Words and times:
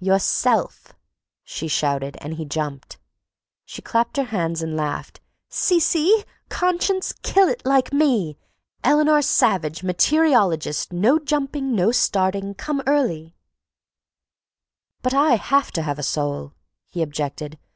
"Yourself!" 0.00 0.92
she 1.44 1.68
shouted, 1.68 2.16
and 2.20 2.34
he 2.34 2.44
jumped. 2.44 2.98
She 3.64 3.80
clapped 3.80 4.16
her 4.16 4.24
hands 4.24 4.60
and 4.60 4.76
laughed. 4.76 5.20
"See—see! 5.50 6.24
Conscience—kill 6.48 7.46
it 7.46 7.64
like 7.64 7.92
me! 7.92 8.36
Eleanor 8.82 9.22
Savage, 9.22 9.82
materiologist—no 9.82 11.20
jumping, 11.20 11.76
no 11.76 11.92
starting, 11.92 12.54
come 12.54 12.82
early—" 12.88 13.36
"But 15.00 15.14
I 15.14 15.34
have 15.36 15.70
to 15.74 15.82
have 15.82 16.00
a 16.00 16.02
soul," 16.02 16.54
he 16.90 17.00
objected. 17.00 17.56